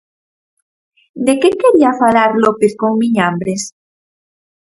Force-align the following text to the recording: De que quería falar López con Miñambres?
De 1.25 1.33
que 1.41 1.49
quería 1.61 1.91
falar 2.01 2.31
López 2.43 2.71
con 2.81 2.91
Miñambres? 3.01 3.61